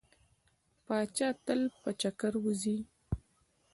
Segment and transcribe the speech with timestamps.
[0.85, 2.77] پاچا تل په چکر وځي.